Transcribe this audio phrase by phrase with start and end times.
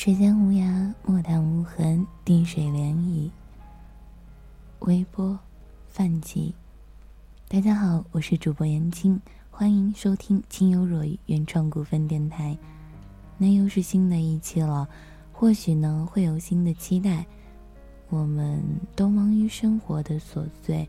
[0.00, 3.28] 时间无涯，墨淡无痕，滴水涟漪。
[4.78, 5.36] 微波，
[5.88, 6.54] 泛起。
[7.48, 12.56] 大家好，我是主播言青，欢迎收听清幽若雨原创股份电台。
[13.38, 14.88] 那又是新的一期了，
[15.32, 17.26] 或许呢会有新的期待。
[18.08, 18.62] 我们
[18.94, 20.88] 都忙于生活的琐碎，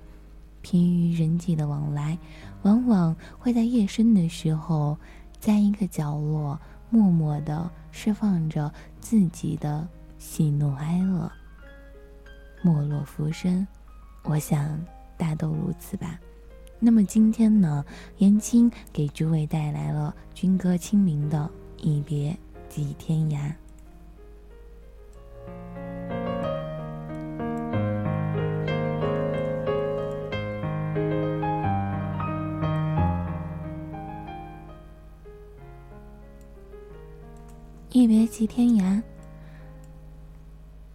[0.62, 2.16] 疲于人际的往来，
[2.62, 4.96] 往往会在夜深的时候，
[5.40, 6.60] 在一个角落。
[6.92, 11.32] 默默的释放着自己的喜怒哀乐，
[12.62, 13.68] 没落浮生，
[14.24, 14.80] 我想
[15.18, 16.20] 大都如此吧。
[16.80, 17.84] 那么今天呢，
[18.18, 21.50] 言青给诸位带来了军歌清明的
[21.84, 22.38] 《一别
[22.70, 23.50] 即天涯》。
[38.00, 39.04] 一别即天涯，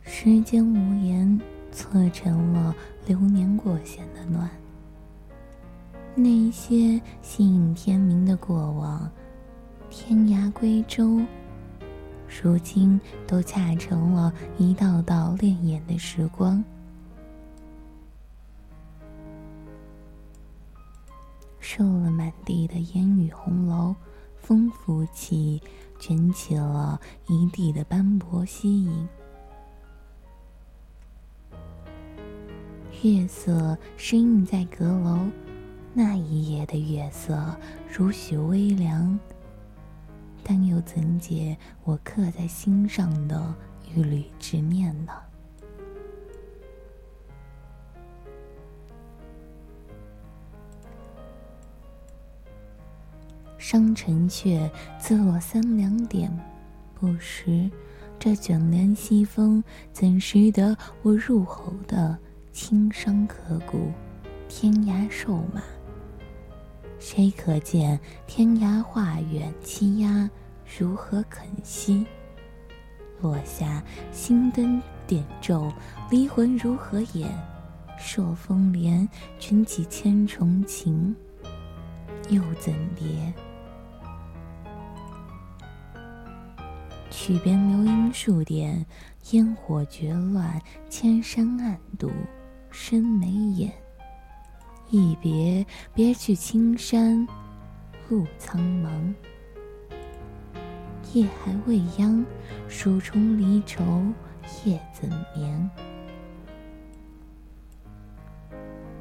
[0.05, 1.39] 时间无言，
[1.71, 2.75] 错成了
[3.07, 4.49] 流年过线的暖。
[6.15, 9.07] 那些信影天明的过往，
[9.91, 11.21] 天涯归舟，
[12.43, 16.65] 如今都恰成了一道道潋滟的时光。
[21.61, 23.95] 受了满地的烟雨红楼，
[24.45, 25.61] 风拂起。
[25.97, 29.09] 卷起了一地的斑驳稀影，
[33.03, 35.21] 月色深映在阁楼，
[35.95, 37.57] 那一夜的月色
[37.91, 39.19] 如许微凉，
[40.43, 43.55] 但又怎解我刻在心上的
[43.95, 45.13] 一缕执念呢？
[53.67, 56.31] 伤城阙，自落三两点，
[56.93, 57.71] 不识
[58.19, 62.19] 这卷帘西风，怎识得我入喉的
[62.53, 63.91] 轻伤刻骨？
[64.51, 65.63] 天涯瘦马，
[66.99, 70.29] 谁可见天涯画远栖鸦
[70.79, 72.05] 如何肯息？
[73.23, 73.83] 落下
[74.13, 75.73] 星灯点昼，
[76.11, 77.35] 离魂如何掩？
[77.99, 79.09] 朔风帘，
[79.39, 81.17] 卷起千重情，
[82.29, 83.33] 又怎叠？
[87.27, 88.85] 曲边流萤数点，
[89.31, 92.11] 烟火绝乱，千山暗渡，
[92.71, 93.73] 深眉眼。
[94.91, 95.65] 一别，
[95.95, 97.27] 别去青山，
[98.11, 99.15] 路苍茫。
[101.15, 102.23] 夜还未央，
[102.69, 103.83] 蜀中离愁，
[104.67, 105.71] 夜怎眠？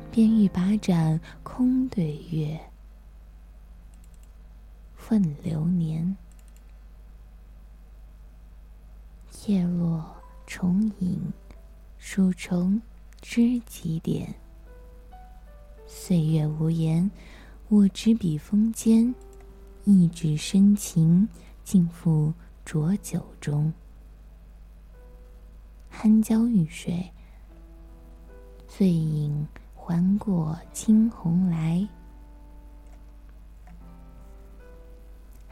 [0.09, 2.57] 便欲把盏空对月，
[5.09, 6.16] 问流年。
[9.45, 10.15] 叶落
[10.47, 11.21] 重影，
[11.97, 12.81] 数虫
[13.19, 14.33] 知几点？
[15.85, 17.11] 岁月无言，
[17.67, 19.13] 我执笔锋尖，
[19.83, 21.27] 一纸深情，
[21.61, 22.33] 尽付
[22.63, 23.73] 浊酒中。
[25.91, 27.11] 酣交欲睡，
[28.65, 29.45] 醉影
[29.75, 31.85] 还过惊鸿来。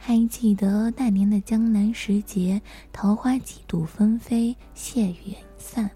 [0.04, 2.60] 还记得那年的江南时节，
[2.92, 5.88] 桃花几度纷飞，谢远散。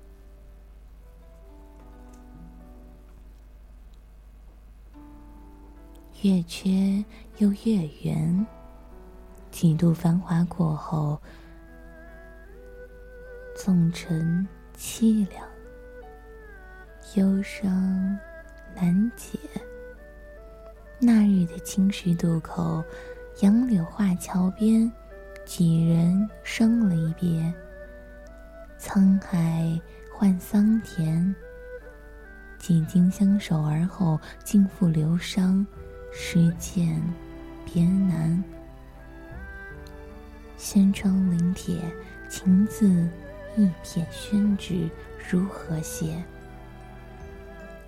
[6.22, 7.04] 月缺
[7.38, 8.46] 又月圆，
[9.50, 11.20] 几度繁华过后，
[13.56, 14.46] 纵成
[14.78, 15.44] 凄凉，
[17.16, 18.16] 忧伤
[18.72, 19.36] 难解。
[21.00, 22.84] 那日的青石渡口。
[23.40, 24.90] 杨柳画桥边，
[25.44, 27.52] 几人生离别。
[28.80, 29.78] 沧海
[30.10, 31.34] 换桑田，
[32.58, 35.66] 几经相守而后，尽付流觞。
[36.10, 37.02] 世间
[37.66, 38.42] 别难，
[40.56, 41.78] 轩窗临帖，
[42.30, 43.06] 情字
[43.54, 44.88] 一片宣纸，
[45.28, 46.24] 如何写？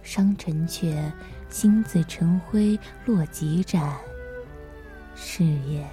[0.03, 1.11] 伤城阙，
[1.49, 3.97] 心自成灰，落几盏。
[5.21, 5.85] 是也，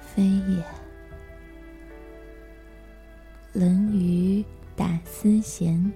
[0.00, 0.62] 非也。
[3.54, 4.44] 冷雨
[4.76, 5.90] 打丝弦，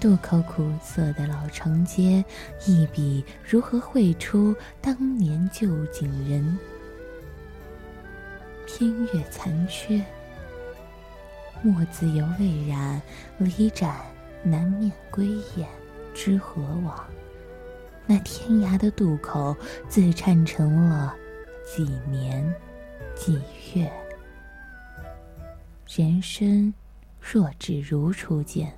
[0.00, 2.24] 渡口苦涩的老长街，
[2.66, 6.58] 一笔如何绘出当年旧景人？
[8.66, 10.02] 偏月残缺，
[11.62, 13.00] 墨自犹未染，
[13.38, 13.94] 离盏
[14.42, 15.26] 难免归
[15.56, 15.68] 雁，
[16.14, 17.06] 知何往？
[18.06, 19.56] 那天涯的渡口，
[19.88, 21.14] 自颤成了
[21.64, 22.54] 几年
[23.16, 23.40] 几
[23.74, 23.90] 月。
[25.88, 26.72] 人生
[27.20, 28.72] 若只如初见。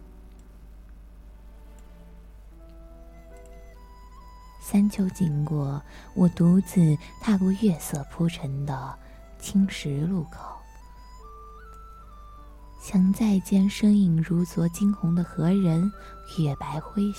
[4.60, 5.82] 三秋经过，
[6.14, 8.98] 我独自踏过月色铺成的
[9.38, 10.56] 青石路口，
[12.80, 15.90] 想再见身影如昨惊鸿的何人？
[16.38, 17.10] 月白辉，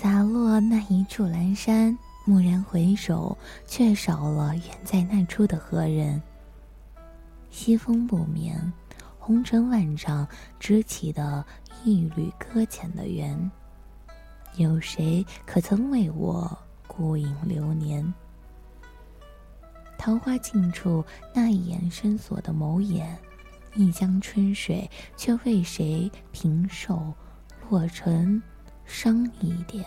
[0.00, 1.98] 洒落那一处阑珊。
[2.24, 3.36] 蓦然回首，
[3.66, 6.22] 却少了远在那处的何人。
[7.50, 8.72] 西风不眠，
[9.18, 10.24] 红尘万丈，
[10.60, 11.44] 支起的
[11.82, 13.50] 一缕搁浅的缘。
[14.54, 16.56] 有谁可曾为我
[16.86, 18.14] 孤影流年？
[19.98, 21.04] 桃花尽处，
[21.34, 23.18] 那一眼深锁的眸眼，
[23.74, 27.12] 一江春水，却为谁平手
[27.68, 28.40] 落成
[28.88, 29.84] 伤一点？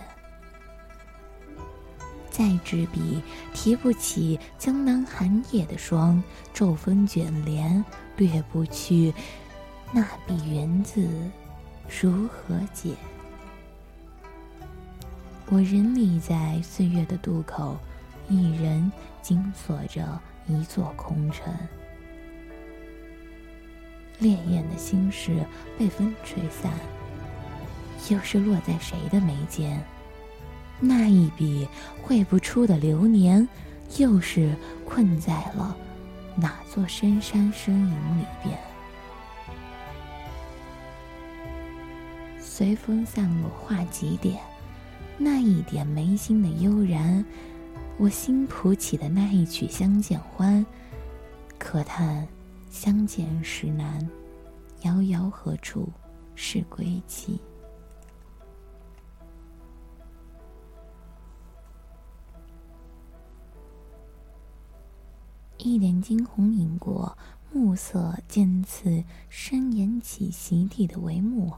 [2.30, 3.22] 再执笔，
[3.54, 6.22] 提不起江南寒夜的霜；
[6.54, 7.84] 骤风卷帘，
[8.16, 9.14] 掠不去
[9.92, 11.10] 那笔缘字，
[12.02, 12.96] 如何解？
[15.48, 17.78] 我仍立在岁月的渡口，
[18.30, 18.90] 一人
[19.22, 21.54] 紧锁着一座空城。
[24.20, 25.46] 烈焰的心事
[25.78, 26.72] 被风吹散，
[28.10, 29.82] 又是落在谁的眉间？
[30.80, 31.68] 那一笔
[32.02, 33.48] 绘不出的流年，
[33.98, 35.78] 又是困在了
[36.36, 38.58] 哪座深山深影里边？
[42.40, 44.40] 随风散落，画几点？
[45.18, 47.24] 那一点眉心的悠然，
[47.98, 50.66] 我心谱起的那一曲相见欢，
[51.60, 52.28] 可叹
[52.72, 54.10] 相见时难，
[54.82, 55.88] 遥遥何处
[56.34, 57.40] 是归期？
[65.64, 67.16] 一点惊鸿影过，
[67.52, 71.54] 暮色渐次深掩起席地的帷幕。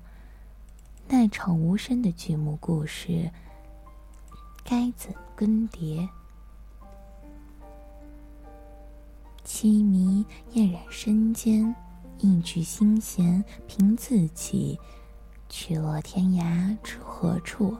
[1.07, 3.31] 那场无声的剧目故事。
[4.65, 6.07] 该怎更迭？
[9.45, 11.73] 凄迷艳染身间，
[12.19, 14.77] 一曲心弦凭自己。
[15.47, 17.77] 去落天涯知何处？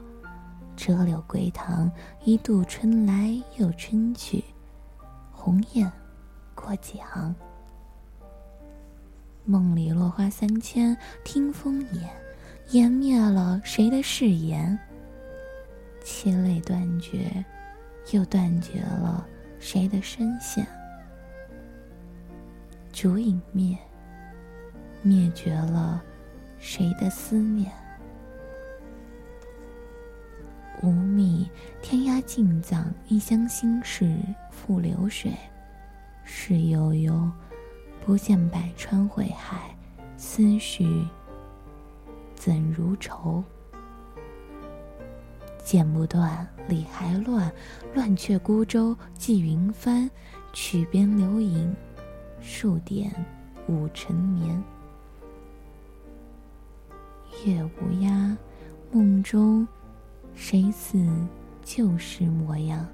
[0.74, 1.90] 折柳归塘，
[2.24, 4.42] 一度春来又春去。
[5.32, 5.90] 鸿雁
[6.64, 7.34] 过几行？
[9.44, 12.10] 梦里落花三千，听风眼，
[12.70, 14.78] 湮灭了谁的誓言？
[16.02, 17.44] 凄泪断绝，
[18.12, 19.26] 又断绝了
[19.58, 20.66] 谁的声线？
[22.94, 23.76] 烛影灭，
[25.02, 26.02] 灭绝了
[26.58, 27.70] 谁的思念？
[30.82, 31.46] 无觅
[31.82, 34.16] 天涯尽藏，一厢心事
[34.50, 35.30] 付流水。
[36.46, 37.30] 事悠悠，
[38.04, 39.74] 不见百川汇海，
[40.18, 41.02] 思绪
[42.34, 43.42] 怎如愁？
[45.64, 47.50] 剪不断，理还乱，
[47.94, 50.10] 乱却孤舟寄云帆，
[50.52, 51.74] 曲边流影，
[52.42, 53.10] 数点
[53.66, 54.62] 五尘眠。
[57.46, 58.36] 月无鸦，
[58.92, 59.66] 梦中
[60.34, 61.08] 谁似
[61.62, 62.86] 旧时模样？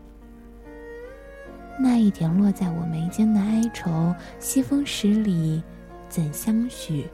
[1.78, 5.62] 那一点落在我眉间的哀愁，西风十里，
[6.08, 7.06] 怎相许？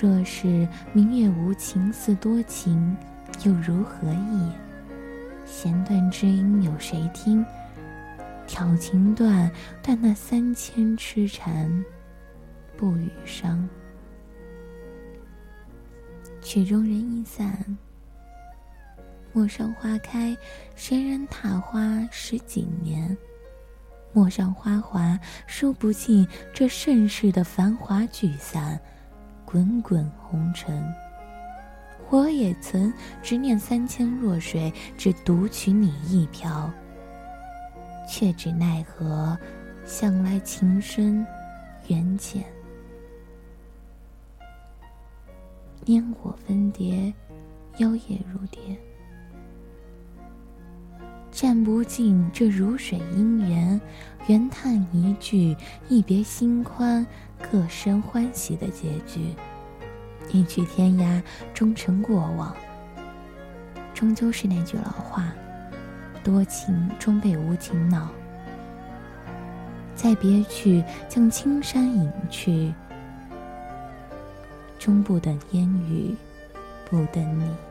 [0.00, 2.96] 若是明月无情似多情。
[3.44, 4.50] 又如何意？
[5.44, 7.44] 弦断知音有谁听？
[8.48, 9.48] 挑情断，
[9.80, 11.84] 断那三千痴缠，
[12.76, 13.68] 不语伤。
[16.42, 17.78] 曲终人已散，
[19.32, 20.36] 陌上花开，
[20.74, 23.16] 谁人踏花十几年？
[24.12, 28.80] 陌上花华，数不尽这盛世的繁华聚散，
[29.44, 30.82] 滚滚红尘。
[32.10, 32.92] 我也曾
[33.22, 36.70] 执念三千弱水，只独取你一瓢。
[38.08, 39.38] 却只奈何，
[39.84, 41.24] 向来情深
[41.88, 42.42] 缘浅。
[45.84, 47.12] 烟火分蝶，
[47.76, 48.74] 妖冶如蝶，
[51.30, 53.80] 占不尽这如水姻缘。
[54.26, 55.56] 缘叹一句，
[55.88, 57.06] 一别心宽，
[57.50, 59.34] 各生欢喜的结局。
[60.30, 61.22] 一去天涯，
[61.54, 62.54] 终成过往。
[63.94, 65.32] 终究是那句老话：
[66.22, 68.08] 多情终被无情恼。
[69.94, 72.72] 再别去，将青山隐去，
[74.78, 76.14] 终不等烟雨，
[76.90, 77.67] 不等你。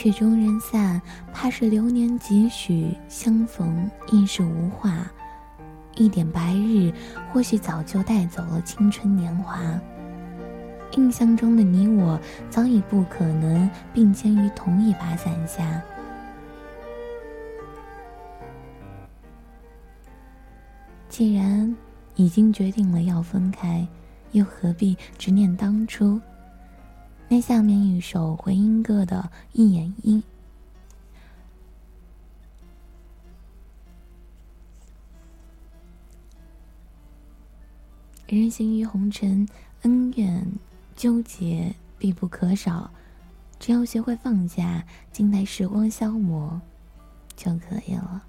[0.00, 0.98] 曲终人散，
[1.30, 5.06] 怕是流年几许，相逢亦是无话。
[5.94, 6.90] 一点白日，
[7.30, 9.60] 或许早就带走了青春年华。
[10.96, 15.82] 印象中的你我，早已不可能并肩于同一把伞下。
[21.10, 21.76] 既然
[22.14, 23.86] 已经决定了要分开，
[24.32, 26.18] 又何必执念当初？
[27.32, 30.20] 那下面一首回音哥的《一眼音》。
[38.34, 39.48] 人行于红尘，
[39.82, 40.44] 恩怨
[40.96, 42.90] 纠结必不可少。
[43.60, 46.60] 只要学会放下，静待时光消磨，
[47.36, 48.24] 就可以了。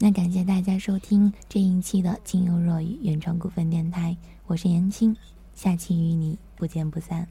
[0.00, 4.16] 那感谢大家收听这一期的《金幽若雨》原创股份电台，
[4.48, 5.16] 我是言青，
[5.54, 7.28] 下期与你不见不散。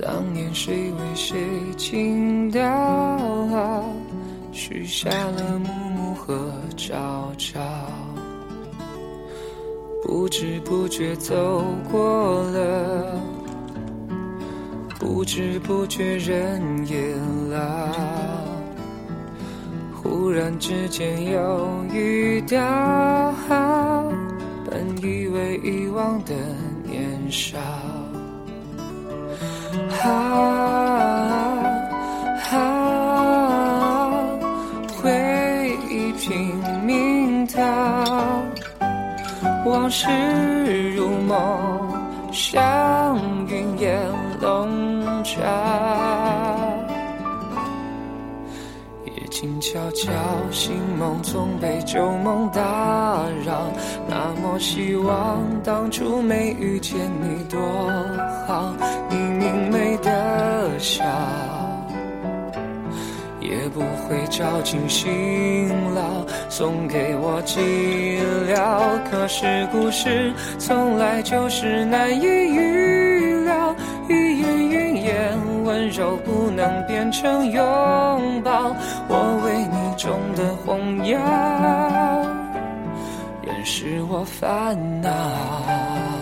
[0.00, 1.36] 当年谁为谁
[1.76, 2.60] 倾倒，
[4.52, 7.58] 许下了暮暮和朝朝。
[10.04, 13.20] 不知不觉走过了，
[15.00, 17.16] 不知不觉人也
[17.50, 17.58] 老。
[19.92, 22.56] 忽然之间又遇到，
[24.64, 26.34] 本以为遗忘的
[26.84, 27.58] 年少。
[30.02, 30.08] 啊
[32.52, 32.56] 啊，
[35.02, 37.62] 回忆拼命逃。
[39.66, 40.06] 往事
[40.94, 41.92] 如梦，
[42.32, 44.00] 像云烟
[44.40, 45.32] 笼罩。
[49.04, 50.10] 夜静悄悄，
[50.50, 52.60] 醒梦总被旧梦打
[53.44, 53.70] 扰。
[54.08, 57.60] 那么希望当初没遇见你多
[58.46, 58.72] 好，
[59.10, 59.16] 你
[60.02, 61.04] 的笑。
[63.40, 66.02] 也不会照进辛劳，
[66.50, 68.20] 送给我寂
[68.52, 69.10] 寥。
[69.10, 73.74] 可是故事从来就是难以预料，
[74.08, 78.74] 语言云烟温柔不能变成拥抱。
[79.08, 81.18] 我为你种的红药，
[83.46, 86.17] 掩饰我烦恼。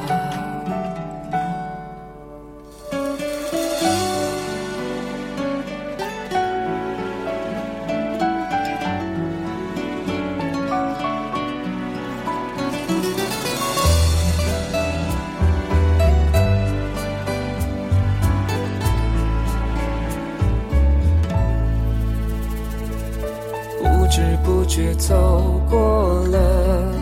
[24.77, 26.93] 觉走过了，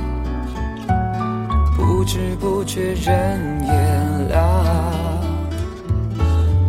[1.76, 3.73] 不知不觉人也
[4.33, 4.38] 老。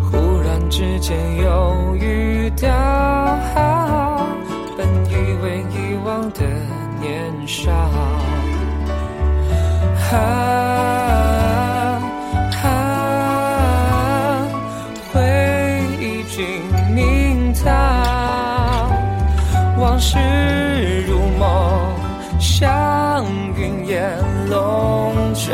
[0.02, 3.38] 忽然之间又遇到，
[4.76, 6.42] 本以为遗忘的
[7.00, 7.72] 年少。
[10.12, 10.14] 啊
[12.64, 12.66] 啊，
[15.14, 15.22] 回
[16.00, 16.44] 忆拼
[16.96, 17.70] 命逃，
[19.78, 20.65] 往事。
[21.38, 21.94] 梦
[22.40, 23.26] 像
[23.58, 24.10] 云烟
[24.50, 25.52] 笼罩，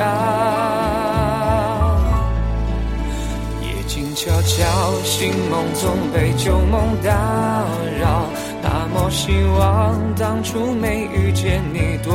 [3.62, 4.66] 夜静悄悄，
[5.04, 7.12] 醒梦总被旧梦打
[8.00, 8.26] 扰。
[8.64, 12.14] 那么希望当初没遇见你多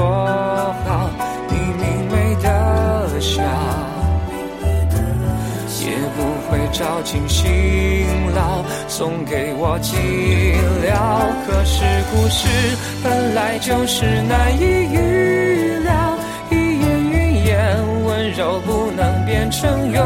[0.85, 1.11] 好，
[1.49, 3.43] 你明媚的笑。
[6.79, 9.97] 照进辛劳，送给我寂
[10.85, 10.93] 寥。
[11.47, 12.47] 可是故事
[13.03, 16.19] 本来就是难以预料，
[16.51, 20.05] 一言云烟温柔不能变成拥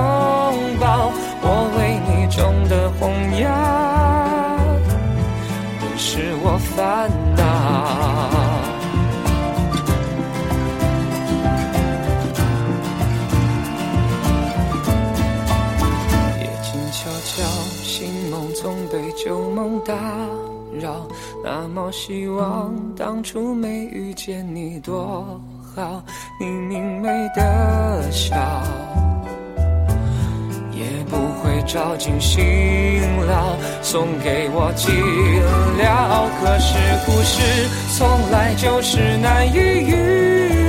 [19.85, 19.95] 打
[20.81, 21.07] 扰，
[21.45, 25.41] 那么希望当初没遇见你多
[25.75, 26.03] 好。
[26.39, 28.37] 你明媚的笑，
[30.73, 32.43] 也不会照进心
[33.27, 34.91] 牢，送给我寂
[35.79, 36.29] 寥。
[36.41, 40.60] 可是故事从来就是难以预